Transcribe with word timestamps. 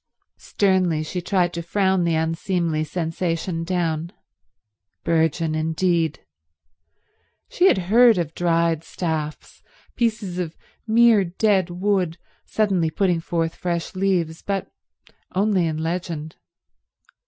Sternly 0.39 1.03
she 1.03 1.21
tried 1.21 1.53
to 1.53 1.61
frown 1.61 2.05
the 2.05 2.15
unseemly 2.15 2.83
sensation 2.83 3.63
down. 3.63 4.11
Burgeon, 5.03 5.53
indeed. 5.53 6.25
She 7.49 7.67
had 7.67 7.77
heard 7.93 8.17
of 8.17 8.33
dried 8.33 8.83
staffs, 8.83 9.61
pieces 9.95 10.39
of 10.39 10.57
mere 10.87 11.23
dead 11.23 11.69
wood, 11.69 12.17
suddenly 12.47 12.89
putting 12.89 13.19
forth 13.19 13.53
fresh 13.53 13.93
leaves, 13.93 14.41
but 14.41 14.71
only 15.35 15.67
in 15.67 15.77
legend. 15.77 16.35